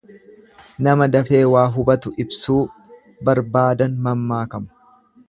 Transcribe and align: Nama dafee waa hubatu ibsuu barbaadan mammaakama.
Nama 0.85 1.07
dafee 1.15 1.41
waa 1.51 1.65
hubatu 1.75 2.13
ibsuu 2.25 2.59
barbaadan 3.29 4.03
mammaakama. 4.09 4.97